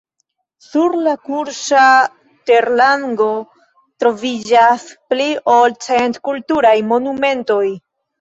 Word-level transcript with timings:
Sur 0.67 0.93
la 1.07 1.11
kurŝa 1.25 1.83
terlango 2.49 3.27
troviĝas 4.05 4.87
pli 5.13 5.27
ol 5.57 5.77
cent 5.89 6.19
kulturaj 6.29 6.73
monumentoj. 6.93 7.63